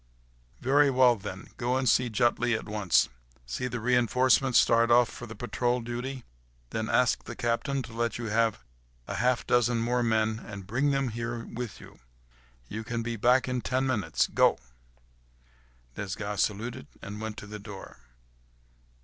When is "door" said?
17.59-17.99